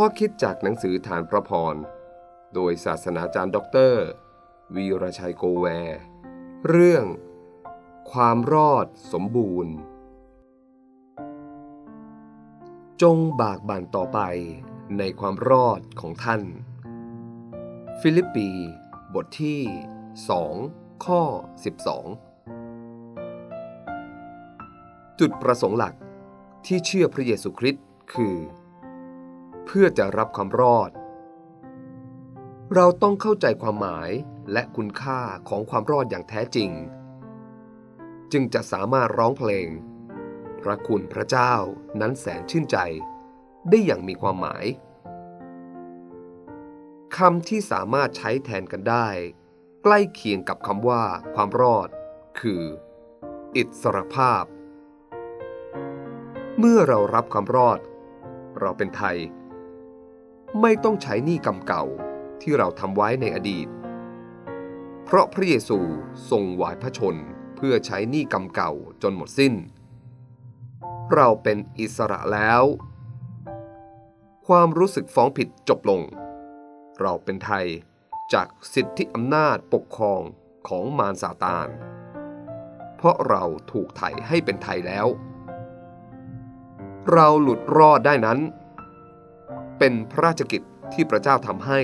[0.00, 1.74] ข้อคิดจากหนังสือธารพระพร
[2.54, 4.04] โดยศาสนาจารย์ด็อกเตอร์
[4.74, 5.66] วีรชัยโกแว
[6.68, 7.04] เรื่อง
[8.12, 9.74] ความรอดสมบูรณ์
[13.02, 14.20] จงบากบั่นต่อไป
[14.98, 16.42] ในความรอดของท่าน
[18.00, 18.48] ฟิลิปปี
[19.14, 19.60] บทที่
[20.32, 21.28] 2 ข้อ 12
[25.20, 25.94] จุดประสงค์หลัก
[26.66, 28.36] ที่เชื่อพระเยซูคริสต์คือ
[29.70, 30.90] เพื่อจะรับความรอด
[32.74, 34.10] เราต้องเข้าใจความหมาย
[34.52, 36.70] และคุณค่าของความรอดอย่างแท้จริง
[38.32, 39.68] จึงจะสามารถร้องเพลง
[40.62, 41.54] พระคุณพระเจ้า
[42.00, 42.78] นั้นแสนชื่นใจ
[43.68, 44.64] ได้อย่างมีความหมาย
[47.16, 49.08] คำที่สามารถใช้แทนกันได้
[49.82, 51.04] ใกล้เคียงกับคำว่า
[51.34, 51.88] ความรอด
[52.40, 52.62] คือ
[53.56, 54.44] อิสรภาพ
[56.58, 57.80] เมื่อเรารับความรอด
[58.60, 59.18] เราเป็นไทย
[60.62, 61.84] ไม่ต้องใช้หนี้กรรมเก่า
[62.42, 63.68] ที่เราทำไว้ในอดีต
[65.04, 65.78] เพราะพระเยซู
[66.30, 67.16] ทรงหวายพระชน
[67.56, 69.54] เพื่อใช้หนี้กรรมเก่าจนหมดสิ้น
[71.14, 72.62] เราเป็นอิสระแล้ว
[74.46, 76.02] ความรู้สึกฟ้องผิดจบลง
[77.00, 77.66] เราเป็นไทย
[78.32, 80.22] จากสิทธิอำนาจปกครอง
[80.68, 81.68] ของมารซาตาน
[82.96, 85.06] เพราะเราถูกไถ่ให้เป็นไทยแล้ว
[87.12, 88.38] เราหลุดรอดได้นั้น
[89.78, 90.62] เป็นพระราชกิจ
[90.92, 91.80] ที่พระเจ้าทำให้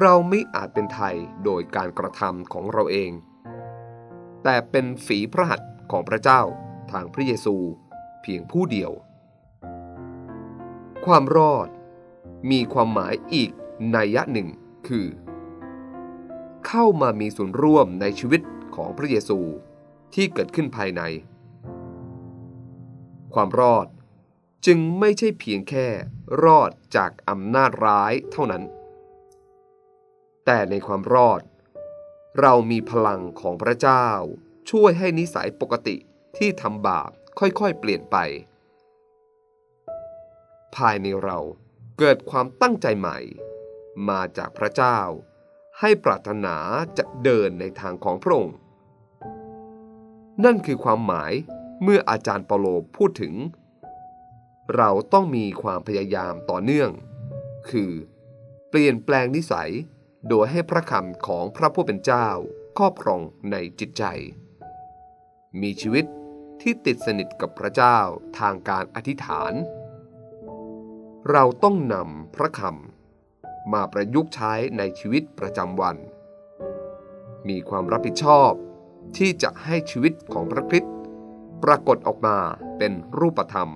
[0.00, 3.10] เราไม่อาจเป็นไทยโดยการกระทำของเราเอง
[4.44, 6.42] แต่เป็นฝีพระหัตถ์ของพระเจ้า
[6.92, 7.56] ทางพระเยซู
[8.22, 8.92] เพียงผู้เดียว
[11.06, 11.68] ความรอด
[12.50, 13.50] มีความหมายอีก
[13.94, 14.48] นัยยะหนึ่ง
[14.88, 15.06] คือ
[16.66, 18.42] เข้ามามีส่วนร่วมในชีวิต
[18.76, 19.38] ของพระเยซู
[20.14, 21.02] ที่เกิดขึ้นภายใน
[23.34, 23.86] ความรอด
[24.66, 25.86] จึงไม่ใช่เพียงแค่
[26.44, 28.62] รอดจากอำนาจร้ายเท่านั้น
[30.44, 31.42] แต่ในความรอด
[32.40, 34.06] เรามีพลังของพระเจ้า
[34.70, 35.96] ช่วยให้นิสัยปกติ
[36.36, 38.16] ที่ทำบาปค่อยๆเปลี่ยนไป
[40.76, 41.38] ภายในเรา
[41.98, 43.18] เกิดความตั้งใจใหม่
[44.08, 44.98] มาจากพระเจ้า
[45.80, 46.56] ให้ปรารถนา
[46.98, 48.56] จะเดินในทางของพระองค์
[50.44, 51.32] นั่นคือความหมาย
[51.82, 52.66] เมื่ออาจารย์เปาโล
[52.96, 53.34] พูดถึง
[54.76, 56.90] เราต้องมีความพยายามต่อเนื่อง
[57.70, 57.92] คือ
[58.68, 59.70] เปลี่ยนแปลงนิสัย
[60.28, 62.28] โดยให้พระคำของพระผู้เป็นเจ้า
[62.78, 63.20] ครอบครอง
[63.50, 64.04] ในจิตใจ
[65.60, 66.04] มีชีวิต
[66.60, 67.98] ที่ติดสนิทกับพระเจ้า
[68.38, 69.52] ทางการอธิษฐาน
[71.30, 75.96] เราต้องนำพระคำมาประยุกต์ใช้ในชีวิตประจำวัน
[77.48, 78.52] มีความรับผิดชอบ
[79.16, 80.94] ที่จะให้ชีวิตของพระคริสต์
[81.64, 82.38] ปรากฏออกมา
[82.78, 83.70] เป็นรูปธรรม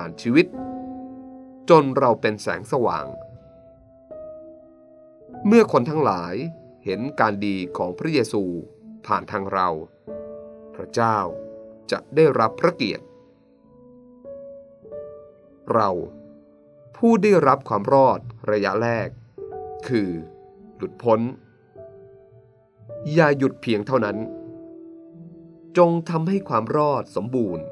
[0.00, 0.46] ผ่านชีวิต
[1.70, 3.06] จนเราเป็นแสงสว่าง
[5.46, 6.34] เมื่อคนทั้งหลาย
[6.84, 8.42] เห็นการดีของพระเยซู
[9.06, 9.68] ผ่านทางเรา
[10.74, 11.18] พระเจ้า
[11.90, 13.04] จะได้รับพระเกียรติ
[15.72, 15.90] เรา
[16.96, 18.20] ผู้ได้รับความรอด
[18.50, 19.08] ระยะแรก
[19.88, 20.10] คือ
[20.76, 21.20] หลุดพ้น
[23.12, 24.16] อย่าหยุดเพียงเท่านั้น
[25.78, 27.66] จงทำให้ความรอดสมบูรณ์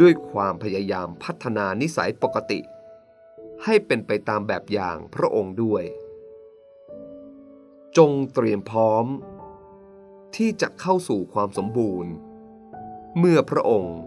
[0.00, 2.60] ด้วยความพยายามพัฒนานิสัยปกติ
[3.64, 5.84] ให้เป็นไปตามแบบอย่างพระองค์ด้วย
[7.96, 9.06] จงเตรียมพร้อม
[10.36, 12.12] ที่จะเข้าสู่ความสมบูรณ์
[13.18, 13.98] เมื่อพระองค์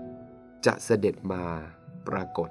[0.66, 1.46] จะเสด็จมา
[2.08, 2.50] ปรากฏ